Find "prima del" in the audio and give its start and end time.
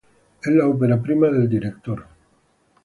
0.99-1.47